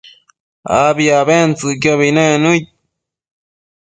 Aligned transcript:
abi 0.83 1.05
abentsëcquiobi 1.19 2.09
nec 2.15 2.33
nëid 2.43 2.65